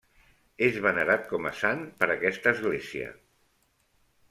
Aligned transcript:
És 0.67 0.79
venerat 0.85 1.27
com 1.33 1.45
a 1.51 1.51
sant 1.59 1.85
per 2.01 2.09
aquesta 2.15 2.55
església. 2.59 3.13